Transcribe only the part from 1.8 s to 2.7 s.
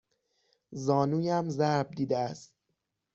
دیده است.